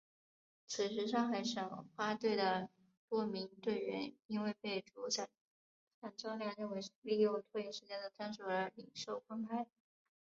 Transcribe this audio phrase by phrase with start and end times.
[0.65, 2.67] 此时上海申花队的
[3.07, 5.29] 多名队员因为被主裁
[5.99, 9.67] 判赵亮认为利用拖延时间的战术而领受黄牌。